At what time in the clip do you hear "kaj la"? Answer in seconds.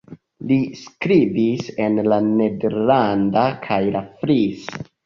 3.71-4.07